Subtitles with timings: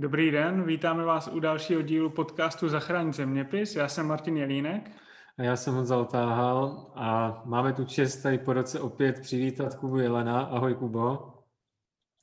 [0.00, 3.76] Dobrý den, vítáme vás u dalšího dílu podcastu Zachraň zeměpis.
[3.76, 4.90] Já jsem Martin Jelínek.
[5.38, 9.98] A já jsem Honza Otáhal a máme tu čest tady po roce opět přivítat Kubu
[9.98, 10.40] Jelena.
[10.40, 11.34] Ahoj Kubo.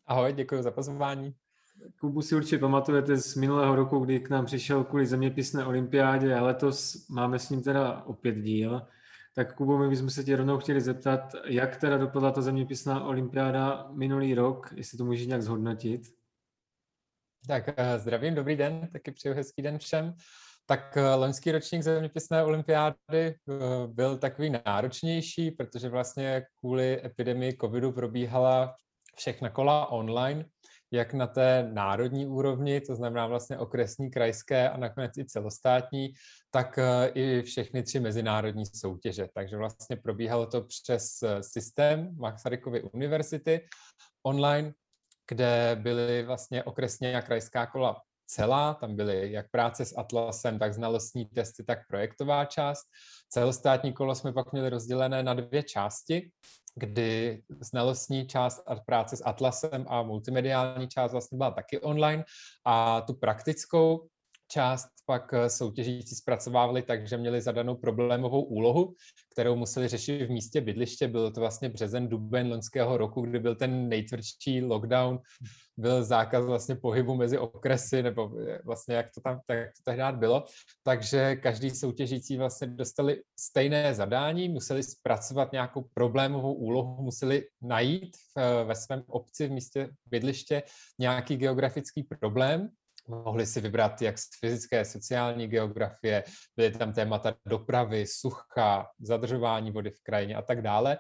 [0.08, 1.34] Ahoj, děkuji za pozvání.
[2.00, 6.44] Kubu si určitě pamatujete z minulého roku, kdy k nám přišel kvůli zeměpisné olympiádě a
[6.44, 8.82] letos máme s ním teda opět díl.
[9.36, 13.88] Tak Kubo, my bychom se tě rovnou chtěli zeptat, jak teda dopadla ta zeměpisná olympiáda
[13.92, 16.18] minulý rok, jestli to můžeš nějak zhodnotit?
[17.48, 20.14] Tak eh, zdravím, dobrý den, taky přeju hezký den všem.
[20.66, 23.36] Tak eh, loňský ročník zeměpisné olympiády eh,
[23.88, 28.76] byl takový náročnější, protože vlastně kvůli epidemii covidu probíhala
[29.16, 30.46] všechna kola online,
[30.92, 36.14] jak na té národní úrovni, to znamená vlastně okresní, krajské a nakonec i celostátní,
[36.52, 36.80] tak
[37.14, 39.28] i všechny tři mezinárodní soutěže.
[39.34, 43.68] Takže vlastně probíhalo to přes systém Masarykovy univerzity
[44.24, 44.74] online,
[45.28, 50.74] kde byly vlastně okresně a krajská kola celá, tam byly jak práce s Atlasem, tak
[50.74, 52.84] znalostní testy, tak projektová část.
[53.30, 56.32] Celostátní kolo jsme pak měli rozdělené na dvě části,
[56.76, 62.24] kdy znalostní část a práce s Atlasem a multimediální část vlastně byla taky online
[62.66, 64.08] a tu praktickou
[64.48, 68.94] část pak eh, soutěžící zpracovávali tak, že měli zadanou problémovou úlohu,
[69.34, 71.08] kterou museli řešit v místě bydliště.
[71.08, 75.20] Bylo to vlastně březen, duben loňského roku, kdy byl ten nejtvrdší lockdown,
[75.78, 80.18] byl zákaz vlastně pohybu mezi okresy, nebo eh, vlastně jak to tam tak to tehdy
[80.18, 80.46] bylo.
[80.84, 88.64] Takže každý soutěžící vlastně dostali stejné zadání, museli zpracovat nějakou problémovou úlohu, museli najít eh,
[88.64, 90.64] ve svém obci, v místě bydliště
[91.00, 92.70] nějaký geografický problém,
[93.08, 96.24] mohli si vybrat jak z fyzické, sociální geografie,
[96.56, 100.98] byly tam témata dopravy, sucha, zadržování vody v krajině a tak dále.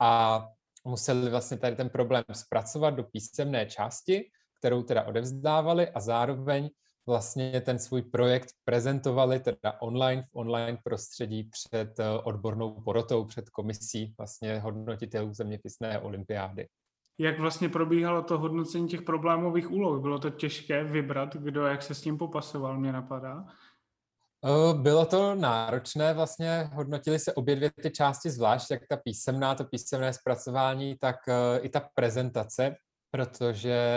[0.00, 0.44] A
[0.84, 6.70] museli vlastně tady ten problém zpracovat do písemné části, kterou teda odevzdávali a zároveň
[7.06, 13.50] vlastně ten svůj projekt prezentovali teda online v online prostředí před eh, odbornou porotou, před
[13.50, 16.66] komisí vlastně hodnotitelů zeměpisné olympiády
[17.20, 20.02] jak vlastně probíhalo to hodnocení těch problémových úloh.
[20.02, 23.44] Bylo to těžké vybrat, kdo jak se s tím popasoval, mě napadá.
[24.72, 29.64] Bylo to náročné, vlastně hodnotili se obě dvě ty části zvlášť, jak ta písemná, to
[29.64, 32.74] písemné zpracování, tak e, i ta prezentace,
[33.10, 33.94] protože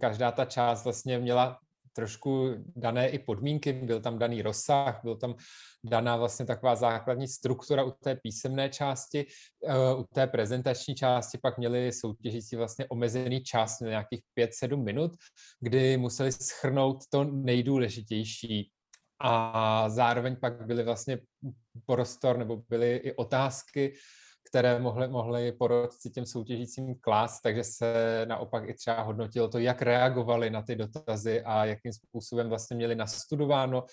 [0.00, 1.58] každá ta část vlastně měla
[1.96, 5.34] trošku dané i podmínky, byl tam daný rozsah, byl tam
[5.84, 9.26] daná vlastně taková základní struktura u té písemné části,
[9.68, 15.12] eh, u té prezentační části pak měli soutěžící vlastně omezený čas na nějakých 5-7 minut,
[15.60, 18.70] kdy museli schrnout to nejdůležitější.
[19.20, 21.18] A zároveň pak byly vlastně
[21.86, 23.94] prostor nebo byly i otázky,
[24.56, 29.82] které mohly, mohly porodci těm soutěžícím klást, takže se naopak i třeba hodnotilo to, jak
[29.82, 33.84] reagovali na ty dotazy a jakým způsobem vlastně měli nastudováno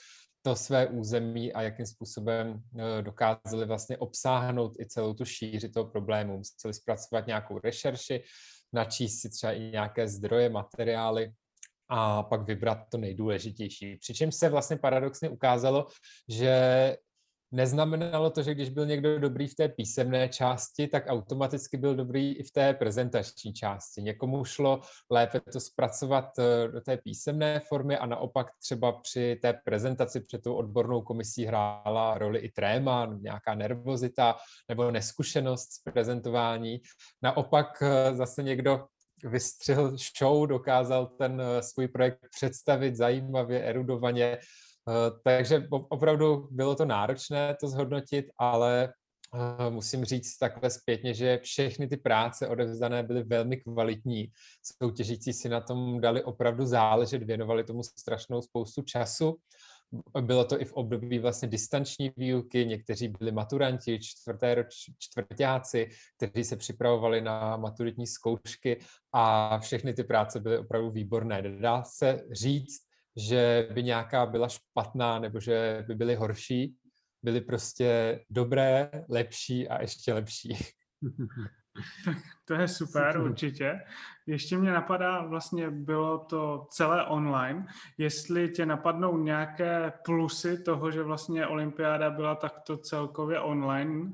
[0.41, 5.85] to své území a jakým způsobem eh, dokázali vlastně obsáhnout i celou tu šíři toho
[5.85, 6.37] problému.
[6.37, 8.23] Museli zpracovat nějakou rešerši,
[8.73, 11.31] načíst si třeba i nějaké zdroje, materiály
[11.89, 13.97] a pak vybrat to nejdůležitější.
[13.97, 15.87] Přičemž se vlastně paradoxně ukázalo,
[16.29, 16.97] že
[17.53, 22.35] neznamenalo to, že když byl někdo dobrý v té písemné části, tak automaticky byl dobrý
[22.35, 24.01] i v té prezentační části.
[24.01, 29.53] Někomu šlo lépe to zpracovat eh, do té písemné formy a naopak třeba při té
[29.65, 34.35] prezentaci před tou odbornou komisí hrála roli i tréma, nějaká nervozita
[34.69, 36.81] nebo neskušenost z prezentování.
[37.21, 38.85] Naopak eh, zase někdo
[39.23, 44.37] vystřihl show, dokázal ten eh, svůj projekt představit zajímavě, erudovaně,
[45.23, 48.93] takže opravdu bylo to náročné to zhodnotit, ale
[49.33, 54.31] eh, musím říct takhle zpětně, že všechny ty práce odevzdané byly velmi kvalitní.
[54.81, 59.37] Soutěžící si na tom dali opravdu záležet, věnovali tomu strašnou spoustu času.
[60.21, 66.43] Bylo to i v období vlastně distanční výuky, někteří byli maturanti, čtvrté roč, čtvrtáci, kteří
[66.43, 68.79] se připravovali na maturitní zkoušky
[69.13, 71.41] a všechny ty práce byly opravdu výborné.
[71.41, 72.82] Dá se říct,
[73.17, 76.75] že by nějaká byla špatná nebo že by byly horší,
[77.23, 80.57] byly prostě dobré, lepší a ještě lepší.
[82.05, 83.81] Tak to je super, určitě.
[84.27, 87.65] Ještě mě napadá, vlastně bylo to celé online,
[87.97, 94.13] jestli tě napadnou nějaké plusy toho, že vlastně olympiáda byla takto celkově online,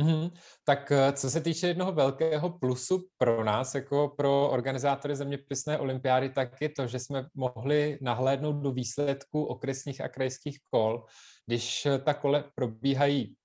[0.00, 0.30] Mm-hmm.
[0.64, 6.30] Tak eh, co se týče jednoho velkého plusu pro nás, jako pro organizátory zeměpisné olympiády,
[6.30, 11.04] tak je to, že jsme mohli nahlédnout do výsledků okresních a krajských kol.
[11.46, 13.36] Když eh, ta kole probíhají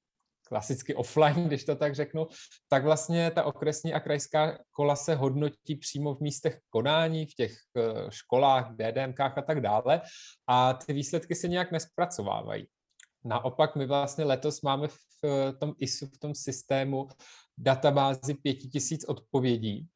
[0.48, 2.28] klasicky offline, když to tak řeknu,
[2.70, 7.54] tak vlastně ta okresní a krajská kola se hodnotí přímo v místech konání, v těch
[7.78, 10.02] eh, školách, DDMkách a tak dále
[10.48, 12.68] a ty výsledky se nějak nespracovávají.
[13.26, 17.08] Naopak my vlastně letos máme v eh, tom ISU, v tom systému
[17.58, 19.88] databázi 5000 odpovědí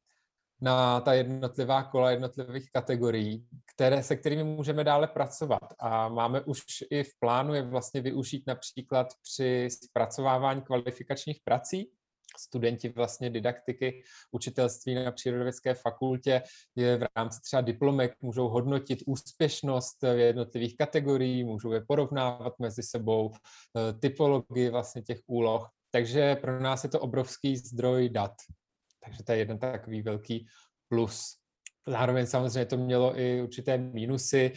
[0.60, 5.74] na ta jednotlivá kola jednotlivých kategorií, které, se kterými můžeme dále pracovat.
[5.78, 11.90] A máme už i v plánu je vlastně využít například při zpracovávání kvalifikačních prací.
[12.38, 14.02] Studenti vlastně didaktiky,
[14.32, 16.42] učitelství na přírodovědské fakultě
[16.76, 22.82] je v rámci třeba diplomek můžou hodnotit úspěšnost v jednotlivých kategorií, můžou je porovnávat mezi
[22.82, 25.70] sebou, eh, typologii vlastně těch úloh.
[25.90, 28.32] Takže pro nás je to obrovský zdroj dat.
[29.04, 30.46] Takže to je jeden takový velký
[30.88, 31.36] plus.
[31.86, 34.52] Zároveň samozřejmě to mělo i určité mínusy.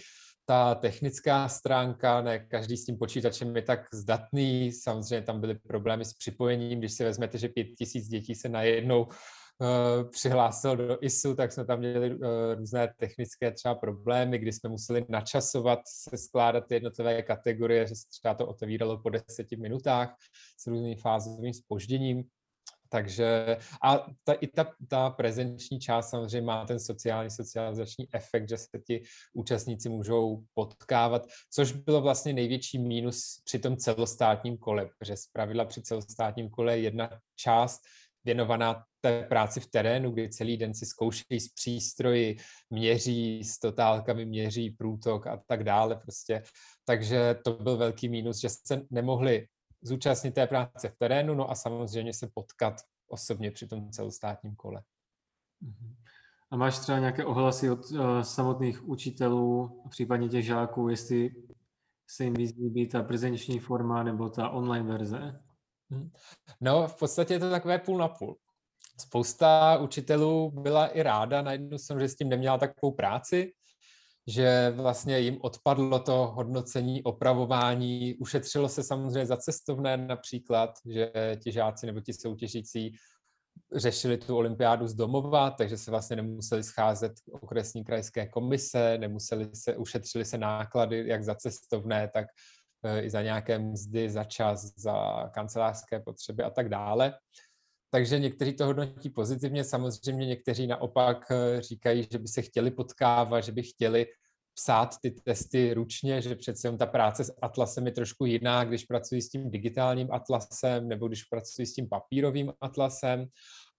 [0.50, 4.72] Ta technická stránka, ne každý s tím počítačem je tak zdatný.
[4.72, 6.80] Samozřejmě tam byly problémy s připojením.
[6.80, 11.66] Když si vezmete, že pět tisíc dětí se najednou uh, přihlásil do ISU, tak jsme
[11.66, 12.20] tam měli uh,
[12.56, 18.04] různé technické třeba problémy, kdy jsme museli načasovat, se skládat ty jednotlivé kategorie, že se
[18.10, 20.16] třeba to otevíralo po deseti minutách
[20.60, 22.24] s různým fázovým spožděním.
[22.90, 28.58] Takže a ta, i ta, ta prezenční část samozřejmě má ten sociální, socializační efekt, že
[28.58, 29.04] se ti
[29.34, 35.82] účastníci můžou potkávat, což bylo vlastně největší mínus při tom celostátním kole, protože zpravidla při
[35.82, 37.82] celostátním kole je jedna část
[38.26, 42.38] věnovaná té práci v terénu, kdy celý den si zkoušejí s přístroji,
[42.70, 46.44] měří s totálkami, měří průtok a tak dále prostě.
[46.86, 49.48] Takže to byl velký mínus, že se nemohli
[49.82, 54.84] zúčastnit té práce v terénu, no a samozřejmě se potkat osobně při tom celostátním kole.
[55.62, 55.96] Mhm.
[56.52, 61.30] A máš třeba nějaké ohlasy od uh, samotných učitelů, případně těch žáků, jestli
[62.10, 65.40] se jim víc líbí ta prezenční forma nebo ta online verze?
[65.90, 66.12] Mhm.
[66.62, 68.38] No, v podstatě je to takové půl na půl.
[69.00, 73.54] Spousta učitelů byla i ráda, na jednu stranu, že s tím neměla takovou práci,
[74.28, 81.12] že vlastně jim odpadlo to hodnocení, opravování, ušetřilo se samozřejmě za cestovné například, že
[81.44, 82.96] ti žáci nebo ti soutěžící
[83.76, 89.78] řešili tu olympiádu z domova, takže se vlastně nemuseli scházet okresní krajské komise, nemuseli se,
[89.78, 92.26] ušetřili se náklady jak za cestovné, tak
[92.84, 97.14] eh, i za nějaké mzdy, za čas, za kancelářské potřeby a tak dále.
[97.90, 103.44] Takže někteří to hodnotí pozitivně, samozřejmě někteří naopak eh, říkají, že by se chtěli potkávat,
[103.44, 104.06] že by chtěli
[104.54, 109.22] psát ty testy ručně, že přece ta práce s atlasem je trošku jiná, když pracuji
[109.22, 113.26] s tím digitálním atlasem nebo když pracuji s tím papírovým atlasem.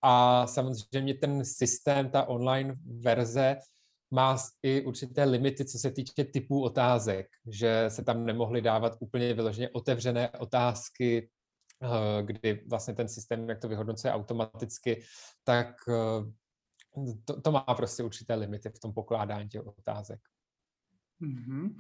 [0.02, 3.56] A samozřejmě ten systém, ta online verze,
[4.10, 9.34] má i určité limity, co se týče typů otázek, že se tam nemohly dávat úplně
[9.34, 11.28] vyloženě otevřené otázky,
[12.23, 15.03] kdy vlastně ten systém, jak to vyhodnocuje automaticky,
[15.45, 16.33] tak eh,
[17.25, 20.21] to, to má prostě určité limity v tom pokládání těch otázek.
[21.23, 21.75] Mm-hmm.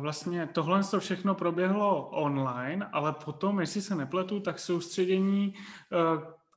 [0.00, 5.54] Vlastně tohle to všechno proběhlo online, ale potom, jestli se nepletu, tak soustředění,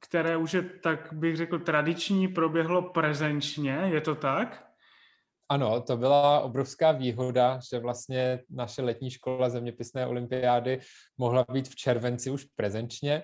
[0.02, 4.71] které už je, tak bych řekl, tradiční, proběhlo prezenčně, je to tak?
[5.52, 10.80] Ano, to byla obrovská výhoda, že vlastně naše letní škola zeměpisné olympiády
[11.18, 13.24] mohla být v červenci už prezenčně,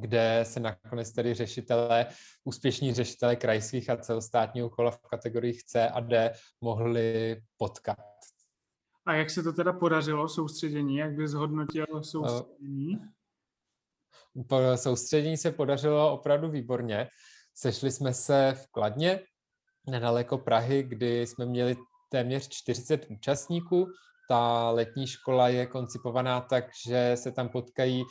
[0.00, 2.06] kde se nakonec tedy řešitelé,
[2.44, 7.96] úspěšní řešitelé krajských a celostátního kola v kategoriích C a D mohli potkat.
[9.06, 10.96] A jak se to teda podařilo, soustředění?
[10.96, 12.98] Jak bys zhodnotil soustředění?
[14.74, 17.08] Soustředění se podařilo opravdu výborně.
[17.54, 19.20] Sešli jsme se v Kladně,
[19.86, 21.76] nedaleko Prahy, kdy jsme měli
[22.10, 23.86] téměř 40 účastníků.
[24.28, 28.04] Ta letní škola je koncipovaná tak, že se tam potkají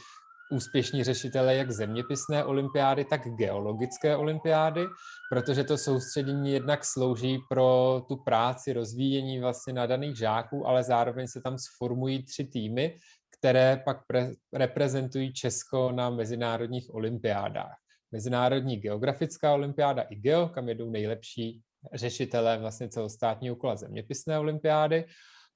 [0.51, 4.85] úspěšní řešitelé jak zeměpisné olympiády, tak geologické olympiády,
[5.29, 11.41] protože to soustředění jednak slouží pro tu práci, rozvíjení vlastně nadaných žáků, ale zároveň se
[11.41, 12.95] tam sformují tři týmy,
[13.39, 17.75] které pak pre- reprezentují Česko na mezinárodních olympiádách.
[18.11, 21.61] Mezinárodní geografická olympiáda IGEO, kam jedou nejlepší
[21.93, 25.05] řešitelé vlastně celostátního kola zeměpisné olympiády,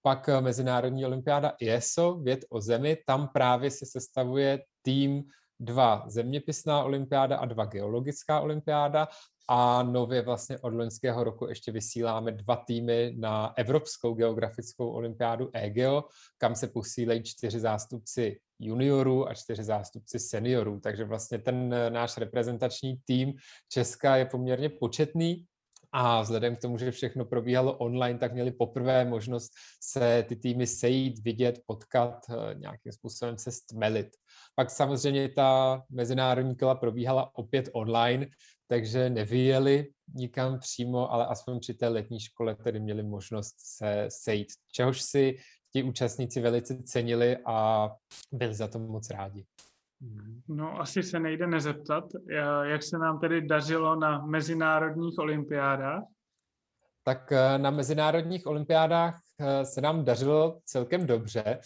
[0.01, 5.23] pak Mezinárodní olympiáda IESO, věd o zemi, tam právě se sestavuje tým
[5.59, 9.07] dva zeměpisná olympiáda a dva geologická olympiáda.
[9.49, 16.03] A nově vlastně od loňského roku ještě vysíláme dva týmy na Evropskou geografickou olympiádu EGEO,
[16.37, 20.79] kam se posílejí čtyři zástupci juniorů a čtyři zástupci seniorů.
[20.79, 23.33] Takže vlastně ten náš reprezentační tým
[23.69, 25.45] Česka je poměrně početný
[25.97, 30.67] A vzhledem k tomu, že všechno probíhalo online, tak měli poprvé možnost se ty týmy
[30.67, 34.07] sejít, vidět, potkat, eh, nějakým způsobem se stmelit.
[34.55, 38.27] Pak samozřejmě ta mezinárodní kola probíhala opět online,
[38.67, 44.47] takže nevyjeli nikam přímo, ale aspoň při té letní škole tedy měli možnost se sejít,
[44.71, 45.37] čehož si
[45.75, 47.89] ti účastníci velice cenili a
[48.31, 49.45] byli za to moc rádi.
[50.47, 52.03] No, asi se nejde nezeptat,
[52.63, 56.03] jak se nám tedy dařilo na mezinárodních olympiádách?
[57.03, 61.59] Tak eh, na mezinárodních olympiádách eh, se nám dařilo celkem dobře.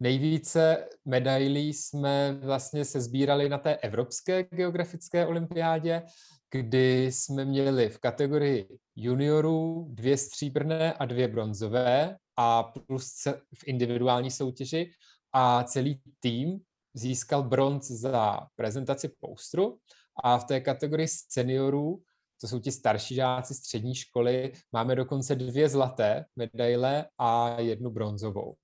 [0.00, 6.02] Nejvíce medailí jsme vlastně se sbírali na té Evropské geografické olympiádě,
[6.50, 13.24] kdy jsme měli v kategorii juniorů dvě stříbrné a dvě bronzové a plus
[13.54, 14.90] v individuální soutěži
[15.32, 16.60] a celý tým
[16.94, 19.78] získal bronz za prezentaci poustru
[20.24, 22.02] a v té kategorii seniorů,
[22.40, 28.56] to jsou ti starší žáci střední školy, máme dokonce dvě zlaté medaile a jednu bronzovou.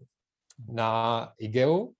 [0.69, 1.93] Na IGEU,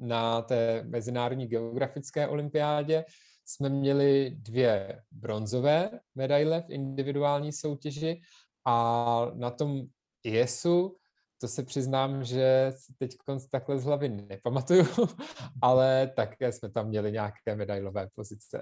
[0.00, 3.04] na té Mezinárodní geografické olympiádě,
[3.44, 8.20] jsme měli dvě bronzové medaile v individuální soutěži
[8.64, 9.82] a na tom
[10.24, 10.96] IESu
[11.40, 13.16] to se přiznám, že si teď
[13.50, 14.84] takhle z hlavy nepamatuju,
[15.62, 18.60] ale také jsme tam měli nějaké medailové pozice.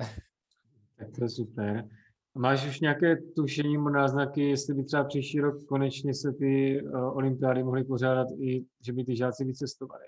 [0.99, 1.89] Tak to je super.
[2.35, 7.17] Máš už nějaké tušení nebo náznaky, jestli by třeba příští rok konečně se ty uh,
[7.17, 10.05] olympiády mohly pořádat i, že by ty žáci vycestovali?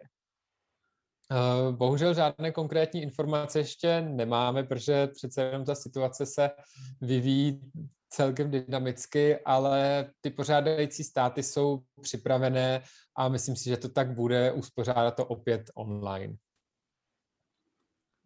[1.31, 6.51] Uh, bohužel žádné konkrétní informace ještě nemáme, protože přece jenom ta situace se
[7.01, 7.61] vyvíjí
[8.17, 12.83] celkem dynamicky, ale ty pořádající státy jsou připravené
[13.17, 16.37] a myslím si, že to tak bude uspořádat to opět online.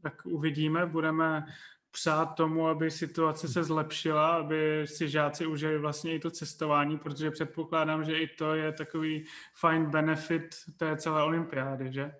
[0.03, 1.47] Tak uvidíme, budeme
[1.91, 7.31] přát tomu, aby situace se zlepšila, aby si žáci užili vlastně i to cestování, protože
[7.31, 9.25] předpokládám, že i to je takový
[9.61, 12.13] fajn benefit té celé olympiády, že?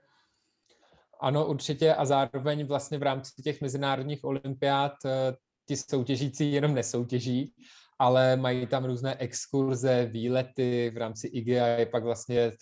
[1.21, 5.37] Ano, určitě a zároveň vlastně v rámci těch mezinárodních olympiád eh,
[5.71, 7.55] ti soutěžící jenom nesoutěží,
[7.99, 12.53] ale mají tam různé exkurze, výlety v rámci IGA, je pak vlastně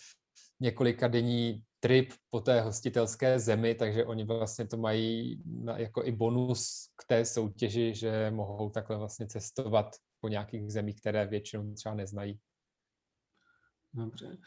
[0.59, 5.41] několika denní trip po té hostitelské zemi, takže oni vlastně to mají
[5.75, 11.27] jako i bonus k té soutěži, že mohou takhle vlastně cestovat po nějakých zemích, které
[11.27, 12.39] většinou třeba neznají.
[13.93, 14.37] Dobře.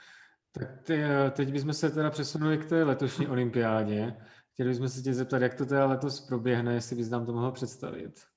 [0.53, 4.17] Tak ty, teď bychom se teda přesunuli k té letošní olympiádě.
[4.53, 7.53] Chtěli bychom se tě zeptat, jak to teda letos proběhne, jestli bys nám to mohl
[7.53, 8.32] představit.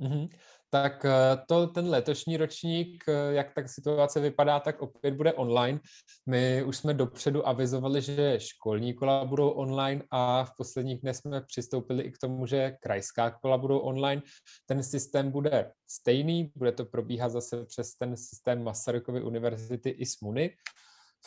[0.00, 0.28] Mm-hmm.
[0.70, 5.80] Tak eh, to ten letošní ročník, eh, jak tak situace vypadá, tak opět bude online.
[6.26, 11.40] My už jsme dopředu avizovali, že školní kola budou online a v posledních dnech jsme
[11.40, 14.22] přistoupili i k tomu, že krajská kola budou online.
[14.66, 20.56] Ten systém bude stejný, bude to probíhat zase přes ten systém Masarykovy univerzity i SMUNY.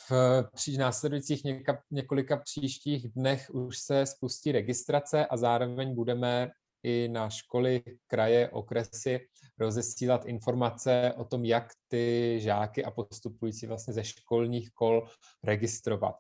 [0.10, 6.52] V při následujících něka, několika příštích dnech už se spustí registrace a zároveň budeme
[6.84, 9.20] i na školy, kraje, okresy
[9.60, 15.08] rozesílat informace o tom, jak ty žáky a postupující vlastně ze školních kol
[15.44, 16.16] registrovat.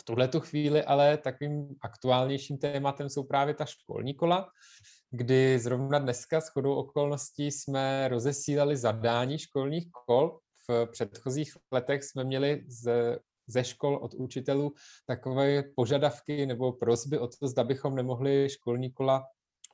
[0.00, 4.48] V tuhle tu chvíli ale takovým aktuálnějším tématem jsou právě ta školní kola,
[5.10, 10.38] kdy zrovna dneska s chodou okolností jsme rozesílali zadání školních kol.
[10.68, 14.72] V předchozích letech jsme měli z, ze škol od učitelů
[15.06, 19.24] takové požadavky nebo prosby o to, zda bychom nemohli školní kola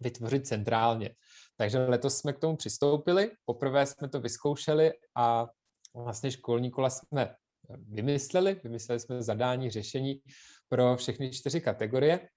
[0.00, 1.14] vytvořit centrálně.
[1.56, 5.46] Takže letos jsme k tomu přistoupili, poprvé jsme to vyzkoušeli a
[5.94, 7.34] vlastně školní kola jsme
[7.68, 10.22] vymysleli, vymysleli jsme zadání, řešení
[10.68, 12.28] pro všechny čtyři kategorie,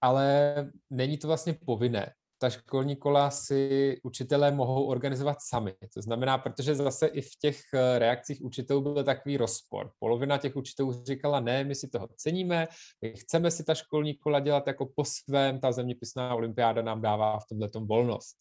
[0.00, 0.54] ale
[0.90, 5.74] není to vlastně povinné ta školní kola si učitelé mohou organizovat sami.
[5.94, 9.90] To znamená, protože zase i v těch eh, reakcích učitelů byl takový rozpor.
[9.98, 12.68] Polovina těch učitelů říkala, ne, my si toho ceníme,
[13.02, 17.38] my chceme si ta školní kola dělat jako po svém, ta zeměpisná olympiáda nám dává
[17.38, 18.36] v tomhle volnost.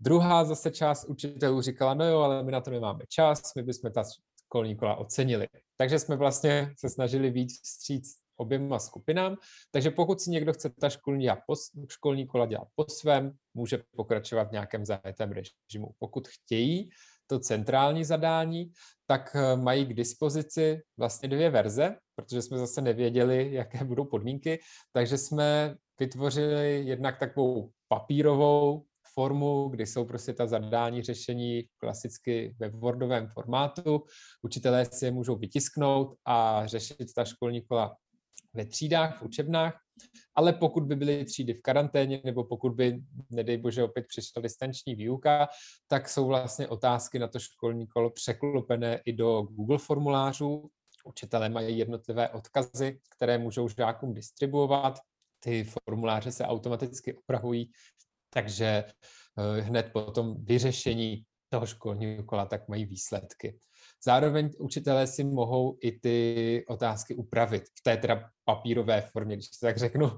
[0.00, 3.92] Druhá zase část učitelů říkala, no jo, ale my na to nemáme čas, my bychom
[3.92, 4.02] ta
[4.44, 5.48] školní kola ocenili.
[5.76, 9.36] Takže jsme vlastně se snažili víc vstříc oběma skupinám.
[9.70, 11.28] Takže pokud si někdo chce ta školní,
[11.88, 15.90] školní kola dělat po svém, může pokračovat v nějakém zajetém režimu.
[15.98, 16.90] Pokud chtějí
[17.26, 18.72] to centrální zadání,
[19.06, 24.60] tak eh, mají k dispozici vlastně dvě verze, protože jsme zase nevěděli, jaké budou podmínky,
[24.92, 32.68] takže jsme vytvořili jednak takovou papírovou formu, kdy jsou prostě ta zadání řešení klasicky ve
[32.68, 34.04] Wordovém formátu.
[34.42, 37.96] Učitelé si je můžou vytisknout a řešit ta školní kola
[38.54, 39.80] ve třídách, v učebnách,
[40.34, 43.00] ale pokud by byly třídy v karanténě nebo pokud by,
[43.30, 45.48] nedej bože, opět přišla distanční výuka,
[45.88, 50.70] tak jsou vlastně otázky na to školní kolo překlopené i do Google formulářů.
[51.04, 54.98] Učitelé mají jednotlivé odkazy, které můžou žákům distribuovat.
[55.40, 57.70] Ty formuláře se automaticky opravují,
[58.30, 63.58] takže eh, hned po tom vyřešení toho školního kola tak mají výsledky.
[64.06, 69.78] Zároveň učitelé si mohou i ty otázky upravit v té teda papírové formě, když tak
[69.78, 70.08] řeknu,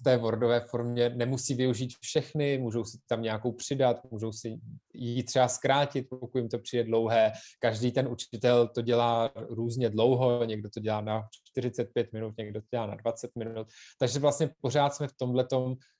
[0.00, 4.60] v té Wordové formě nemusí využít všechny, můžou si tam nějakou přidat, můžou si
[4.94, 7.32] ji třeba zkrátit, pokud jim to přijde dlouhé.
[7.58, 12.66] Každý ten učitel to dělá různě dlouho, někdo to dělá na 45 minut, někdo to
[12.70, 13.66] dělá na 20 minut,
[13.98, 15.46] takže vlastně pořád jsme v tomhle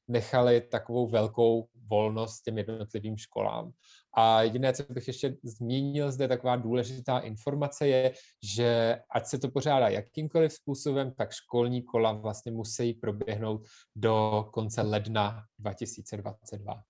[0.08, 3.72] nechali takovou velkou volnost těm jednotlivým školám.
[4.14, 8.12] A jediné, co bych ještě zmínil zde, taková důležitá informace je,
[8.42, 14.82] že ať se to pořádá jakýmkoliv způsobem, tak školní kola vlastně musí proběhnout do konce
[14.82, 16.82] ledna 2022.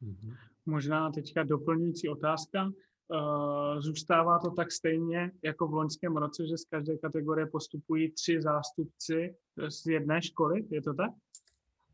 [0.00, 0.34] Mhm.
[0.66, 2.70] Možná teďka doplňující otázka.
[3.12, 8.42] Eh, zůstává to tak stejně jako v loňském roce, že z každé kategorie postupují tři
[8.42, 9.36] zástupci
[9.68, 11.10] z jedné školy, je to tak?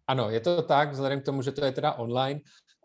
[0.06, 2.40] Ano, je to tak, vzhledem k tomu, že to je teda online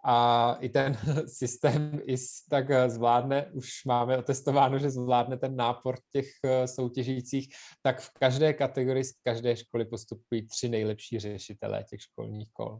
[0.07, 0.97] a i ten
[1.27, 2.15] systém i
[2.49, 7.49] tak eh, zvládne, už máme otestováno, že zvládne ten nápor těch eh, soutěžících,
[7.81, 12.79] tak v každé kategorii z každé školy postupují tři nejlepší řešitelé těch školních kol.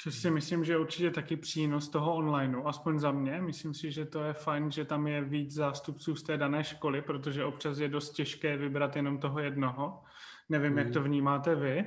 [0.00, 3.42] Což si myslím, že je určitě taky přínos toho online, aspoň za mě.
[3.42, 7.02] Myslím si, že to je fajn, že tam je víc zástupců z té dané školy,
[7.02, 10.02] protože občas je dost těžké vybrat jenom toho jednoho.
[10.48, 10.78] Nevím, mm.
[10.78, 11.84] jak to vnímáte vy.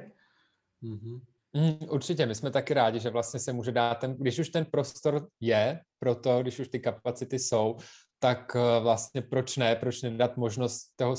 [0.84, 1.22] Mm-hmm.
[1.54, 4.66] Mm, určitě, my jsme taky rádi, že vlastně se může dát ten, když už ten
[4.66, 7.78] prostor je pro to, když už ty kapacity jsou,
[8.20, 11.16] tak eh, vlastně proč ne, proč nedat možnost toho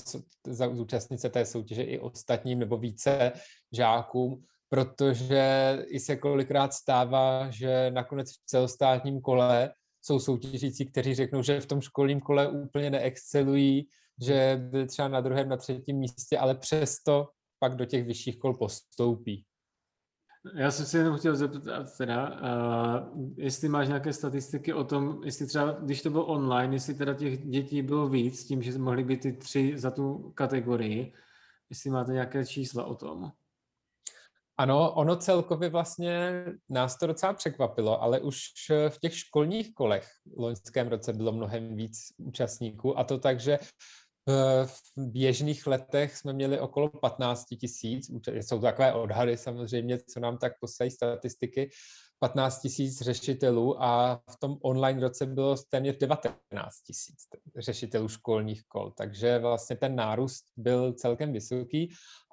[0.72, 3.32] zúčastnit se té soutěže i ostatním nebo více
[3.72, 9.72] žákům, protože i se kolikrát stává, že nakonec v celostátním kole
[10.02, 13.86] jsou soutěžící, kteří řeknou, že v tom školním kole úplně neexcelují,
[14.22, 18.54] že byli třeba na druhém, na třetím místě, ale přesto pak do těch vyšších kol
[18.54, 19.44] postoupí.
[20.54, 25.46] Já jsem si jenom chtěl zeptat teda, uh, jestli máš nějaké statistiky o tom, jestli
[25.46, 29.20] třeba, když to bylo online, jestli teda těch dětí bylo víc, tím, že mohly být
[29.20, 31.12] ty tři za tu kategorii,
[31.70, 33.32] jestli máte nějaké čísla o tom.
[34.58, 38.38] Ano, ono celkově vlastně nás to docela překvapilo, ale už
[38.88, 43.58] v těch školních kolech v loňském roce bylo mnohem víc účastníků a to tak, že
[44.66, 50.38] v běžných letech jsme měli okolo 15 tisíc, jsou to takové odhady samozřejmě, co nám
[50.38, 51.70] tak posílají statistiky,
[52.18, 57.16] 15 tisíc řešitelů a v tom online roce bylo téměř 19 tisíc
[57.56, 61.92] řešitelů školních kol, takže vlastně ten nárůst byl celkem vysoký.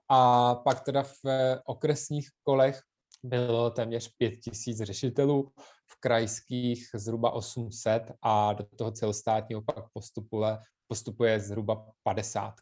[0.10, 1.26] A pak teda v
[1.66, 2.82] okresních kolech
[3.24, 5.52] bylo téměř 5 tisíc řešitelů,
[5.88, 10.58] v krajských zhruba 800 a do toho celostátního pak postupuje,
[10.88, 12.54] postupuje zhruba 50.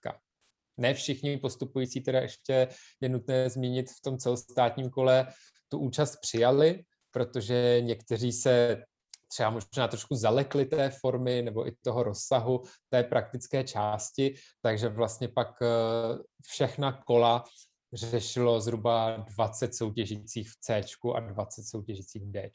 [0.77, 2.67] Ne všichni postupující teda ještě
[3.01, 5.27] je nutné zmínit v tom celostátním kole
[5.69, 8.83] tu účast přijali, protože někteří se
[9.27, 15.27] třeba možná trošku zalekli té formy nebo i toho rozsahu té praktické části, takže vlastně
[15.27, 15.67] pak eh,
[16.43, 17.43] všechna kola
[17.93, 20.81] řešilo zhruba 20 soutěžících v C
[21.15, 22.49] a 20 soutěžících v D.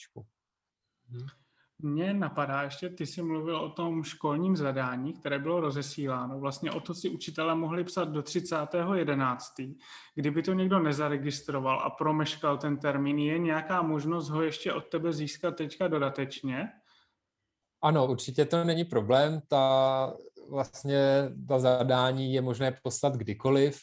[1.82, 6.40] Mně napadá ještě, ty jsi mluvil o tom školním zadání, které bylo rozesíláno.
[6.40, 9.76] Vlastně o to si učitelé mohli psat do 30.11.
[10.14, 15.12] Kdyby to někdo nezaregistroval a promeškal ten termín, je nějaká možnost ho ještě od tebe
[15.12, 16.68] získat teďka dodatečně?
[17.82, 19.40] Ano, určitě to není problém.
[19.48, 20.12] Ta
[20.50, 23.80] vlastně ta zadání je možné poslat kdykoliv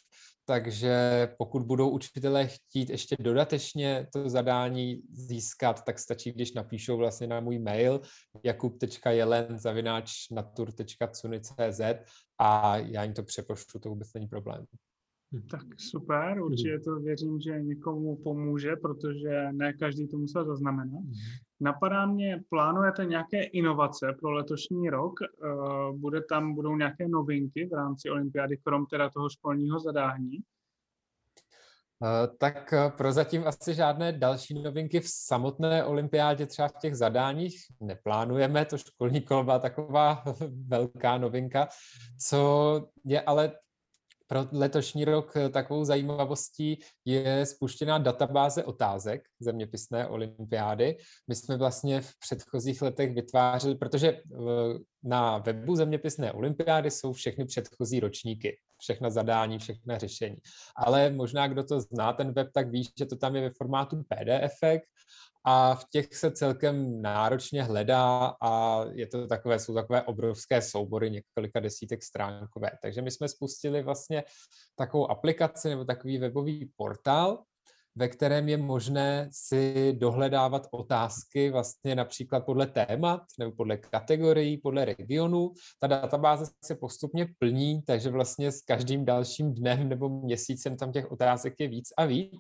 [0.50, 7.28] takže pokud budou učitelé chtít ještě dodatečně to zadání získat, tak stačí, když napíšou vlastně
[7.28, 8.02] na můj mail
[8.44, 11.82] jakub.jelen zavináč natur.cuni.cz
[12.38, 14.66] a já jim to přepošlu, to vůbec není problém.
[15.34, 15.42] Hm.
[15.52, 16.42] Tak super, mhm.
[16.42, 21.02] určitě to věřím, že někomu pomůže, protože ne každý to musel zaznamenat.
[21.02, 21.14] Mhm.
[21.60, 25.14] Napadá mě, plánujete nějaké inovace pro letošní rok?
[25.22, 30.38] Eh, bude tam, budou nějaké novinky v rámci olympiády, krom teda toho školního zadání?
[32.04, 37.56] Eh, tak eh, prozatím asi žádné další novinky v samotné olympiádě, třeba v těch zadáních
[37.80, 40.24] neplánujeme, to školní kolo byla taková
[40.68, 41.68] velká novinka.
[42.20, 43.52] Co je ale
[44.28, 50.98] pro letošní rok eh, takovou zajímavostí je spuštěná databáze otázek zeměpisné olympiády.
[51.28, 54.22] My jsme vlastně v předchozích letech vytvářeli, protože
[55.04, 60.38] na webu zeměpisné olympiády jsou všechny předchozí ročníky všechna zadání, všechna řešení.
[60.76, 64.04] Ale možná, kdo to zná, ten web, tak ví, že to tam je ve formátu
[64.04, 64.82] PDF
[65.50, 71.12] a v těch se celkem náročně hledá a je to takové, jsou takové obrovské soubory,
[71.12, 72.72] několika desítek stránkové.
[72.82, 74.24] Takže my jsme spustili vlastně
[74.76, 77.44] takovou aplikaci nebo takový webový portál,
[77.96, 84.86] ve kterém je možné si dohledávat otázky vlastně například podle témat nebo podle kategorií, podle
[84.86, 85.54] regionu.
[85.80, 91.12] Ta databáze se postupně plní, takže vlastně s každým dalším dnem nebo měsícem tam těch
[91.12, 92.40] otázek je víc a víc,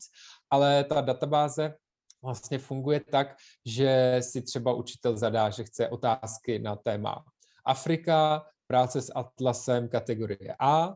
[0.49, 1.73] ale ta databáze
[2.21, 7.25] vlastně funguje tak, že si třeba učitel zadá, že chce otázky na téma
[7.65, 10.95] Afrika, práce s atlasem kategorie A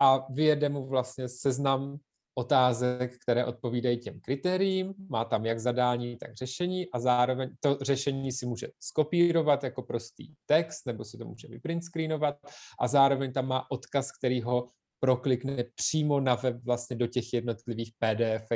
[0.00, 1.98] a vyjede mu vlastně seznam
[2.38, 8.32] otázek, které odpovídají těm kritériím, má tam jak zadání, tak řešení a zároveň to řešení
[8.32, 12.36] si může skopírovat jako prostý text, nebo si to může vyprint screenovat
[12.80, 14.68] a zároveň tam má odkaz, který ho
[15.00, 18.46] proklikne přímo na web vlastně do těch jednotlivých PDF,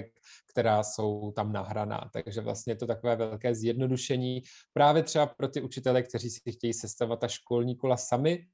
[0.51, 2.11] která jsou tam nahraná.
[2.13, 6.73] Takže vlastně je to takové velké zjednodušení právě třeba pro ty učitele, kteří si chtějí
[6.73, 8.47] sestavovat ta školní kola sami,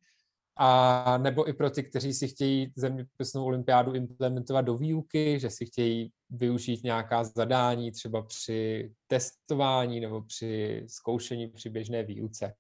[0.58, 5.66] a nebo i pro ty, kteří si chtějí zeměpisnou olympiádu implementovat do výuky, že si
[5.66, 12.54] chtějí využít nějaká zadání třeba při testování nebo při zkoušení při běžné výuce.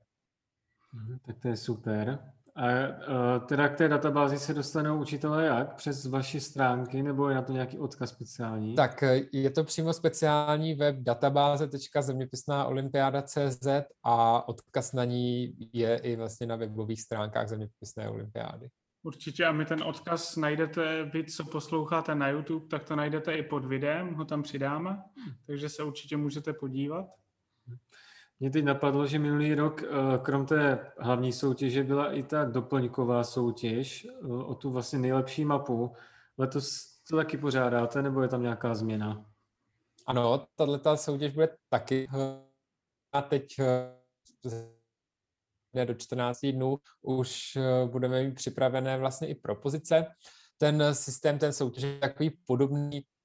[0.92, 2.32] Mhm, tak to je super.
[2.56, 5.74] A teda k té databázi se dostanou učitelé jak?
[5.74, 8.74] Přes vaše stránky nebo je na to nějaký odkaz speciální?
[8.74, 13.66] Tak e, je to přímo speciální web databáze.zeměpisná olympiáda.cz
[14.02, 18.68] a odkaz na ní je i vlastně na webových stránkách Zeměpisné olympiády.
[19.02, 23.42] Určitě a my ten odkaz najdete, vy co posloucháte na YouTube, tak to najdete i
[23.42, 25.02] pod videem, ho tam přidáme,
[25.46, 27.06] takže se určitě můžete podívat.
[28.40, 29.86] Mě teď napadlo, že minulý rok, eh,
[30.22, 35.94] krom té hlavní soutěže, byla i ta doplňková soutěž eh, o tu vlastně nejlepší mapu.
[36.38, 39.26] Letos to taky pořádáte, nebo je tam nějaká změna?
[40.06, 42.08] Ano, tato soutěž bude taky
[43.12, 43.96] a teď eh,
[45.84, 50.06] do 14 dnů už budeme mít připravené vlastně i propozice.
[50.58, 53.15] Ten systém, ten soutěž je takový podobný Eh,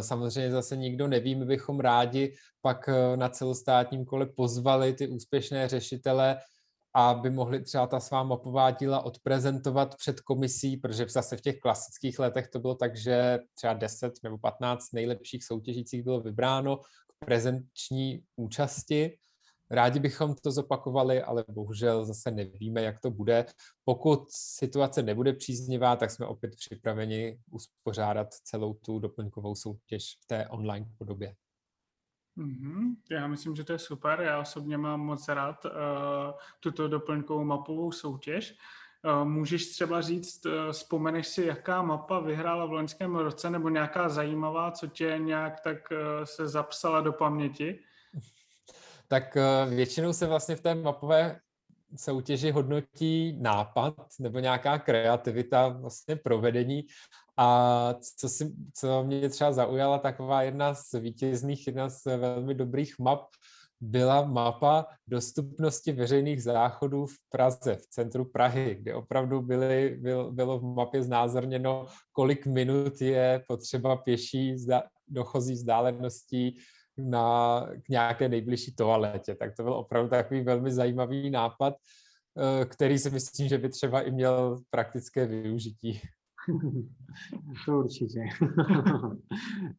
[0.00, 5.68] samozřejmě zase nikdo neví, my bychom rádi pak eh, na celostátním kole pozvali ty úspěšné
[5.68, 6.38] řešitele,
[6.94, 12.18] aby mohli třeba ta svá mapová díla odprezentovat před komisí, protože zase v těch klasických
[12.18, 18.22] letech to bylo tak, že třeba 10 nebo 15 nejlepších soutěžících bylo vybráno k prezenční
[18.36, 19.18] účasti
[19.70, 23.46] Rádi bychom to zopakovali, ale bohužel zase nevíme, jak to bude.
[23.84, 30.48] Pokud situace nebude příznivá, tak jsme opět připraveni uspořádat celou tu doplňkovou soutěž v té
[30.48, 31.34] online podobě.
[32.38, 32.96] Mm-hmm.
[33.10, 34.20] Já myslím, že to je super.
[34.20, 35.72] Já osobně mám moc rád uh,
[36.60, 38.54] tuto doplňkovou mapovou soutěž.
[39.04, 44.08] Uh, můžeš třeba říct, uh, vzpomeneš si, jaká mapa vyhrála v loňském roce, nebo nějaká
[44.08, 47.78] zajímavá, co tě nějak tak uh, se zapsala do paměti?
[49.08, 51.40] Tak eh, většinou se vlastně v té mapové
[51.96, 56.86] soutěži hodnotí nápad nebo nějaká kreativita vlastně provedení.
[57.36, 62.98] A co, si, co mě třeba zaujala, taková jedna z vítězných, jedna z velmi dobrých
[62.98, 63.20] map,
[63.80, 70.58] byla mapa dostupnosti veřejných záchodů v Praze, v centru Prahy, kde opravdu byly, byl, bylo
[70.58, 74.56] v mapě znázorněno, kolik minut je potřeba pěší
[75.08, 76.58] dochozí vzdáleností
[76.98, 79.34] na, k nějaké nejbližší toaletě.
[79.34, 81.74] Tak to byl opravdu takový velmi zajímavý nápad,
[82.38, 86.00] eh, který si myslím, že by třeba i měl praktické využití.
[87.66, 88.20] To určitě.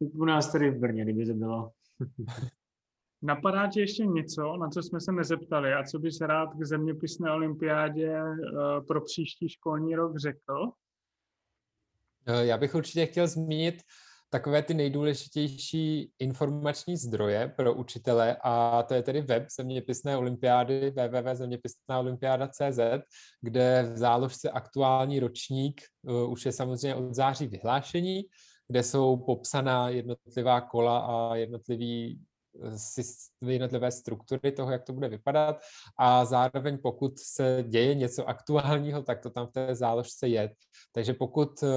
[0.00, 1.70] U nás tady v Brně, kdyby to bylo.
[3.22, 7.32] Napadá ti ještě něco, na co jsme se nezeptali a co bys rád k zeměpisné
[7.32, 8.24] olympiádě eh,
[8.88, 10.70] pro příští školní rok řekl?
[12.26, 13.82] Eh, já bych určitě chtěl zmínit
[14.30, 22.78] takové ty nejdůležitější informační zdroje pro učitele a to je tedy web zeměpisné olympiády www.zeměpisnáolympiáda.cz,
[23.40, 28.22] kde v záložce aktuální ročník uh, už je samozřejmě od září vyhlášení,
[28.68, 32.20] kde jsou popsaná jednotlivá kola a jednotlivý
[33.46, 35.60] jednotlivé struktury toho, jak to bude vypadat
[35.98, 40.54] a zároveň pokud se děje něco aktuálního, tak to tam v té záložce je.
[40.92, 41.68] Takže pokud uh,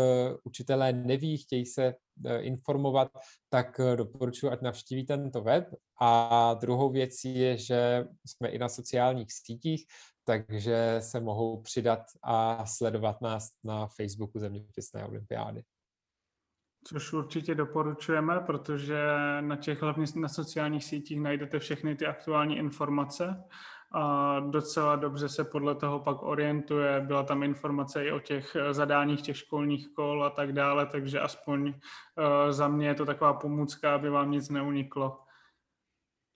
[0.44, 1.94] učitelé neví, chtějí se
[2.26, 3.12] uh, informovat,
[3.50, 5.66] tak uh, doporučuji, ať navštíví tento web.
[6.02, 9.86] A druhou věcí je, že jsme i na sociálních sítích,
[10.24, 15.64] takže se mohou přidat a sledovat nás na Facebooku Zeměpisné olympiády.
[16.84, 19.00] Což určitě doporučujeme, protože
[19.42, 23.44] na těch hlavně na sociálních sítích najdete všechny ty aktuální informace
[23.92, 27.02] a docela dobře se podle toho pak orientuje.
[27.02, 31.74] Byla tam informace i o těch zadáních těch školních kol a tak dále, takže aspoň
[32.50, 35.20] za mě je to taková pomůcka, aby vám nic neuniklo.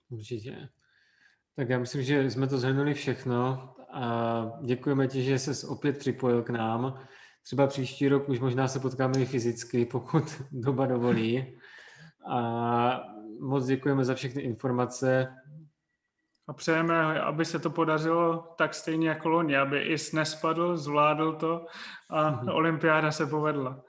[0.09, 0.69] Určitě.
[1.55, 6.43] Tak já myslím, že jsme to zhrnuli všechno a děkujeme ti, že jsi opět připojil
[6.43, 6.99] k nám.
[7.45, 11.57] Třeba příští rok už možná se potkáme i fyzicky, pokud doba dovolí.
[12.31, 13.03] A
[13.39, 15.27] moc děkujeme za všechny informace.
[16.47, 21.65] A přejeme, aby se to podařilo tak stejně jako loni, aby i nespadl, zvládl to
[22.09, 22.55] a mm-hmm.
[22.55, 23.83] olympiáda se povedla.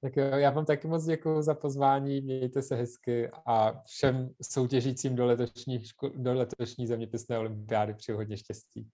[0.00, 5.16] Tak jo, já vám taky moc děkuji za pozvání, mějte se hezky a všem soutěžícím
[5.16, 5.82] do, letošní,
[6.14, 8.88] do letošní zeměpisné olympiády přeju hodně štěstí.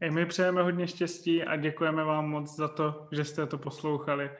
[0.00, 4.30] I my přejeme hodně štěstí a děkujeme vám moc za to, že jste to poslouchali.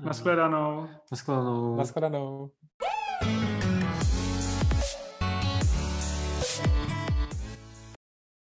[0.00, 0.88] Naschledanou.
[1.10, 1.76] Naschledanou.
[1.76, 2.50] Naschledanou.